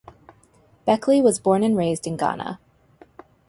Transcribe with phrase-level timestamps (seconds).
[0.83, 2.59] Beckley was born and raised in Ghana.